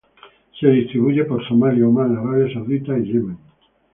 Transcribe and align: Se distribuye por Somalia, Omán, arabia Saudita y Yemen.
Se 0.59 0.65
distribuye 0.67 1.25
por 1.25 1.47
Somalia, 1.47 1.87
Omán, 1.87 2.17
arabia 2.17 2.51
Saudita 2.51 2.97
y 2.97 3.05
Yemen. 3.05 3.37